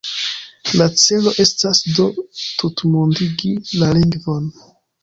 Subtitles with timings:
[0.79, 2.09] La celo estas do
[2.41, 4.55] tutmondigi la lingvon.